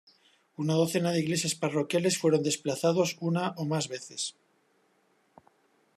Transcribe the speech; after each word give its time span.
Una 0.61 0.77
docena 0.81 1.11
de 1.11 1.19
iglesias 1.19 1.53
parroquiales 1.53 2.17
fueron 2.17 2.41
desplazados 2.41 3.17
una 3.19 3.53
o 3.55 3.65
más 3.65 3.87
veces. 3.87 4.35